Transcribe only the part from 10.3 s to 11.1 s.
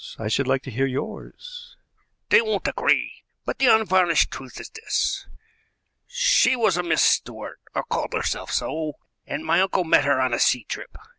a sea trip.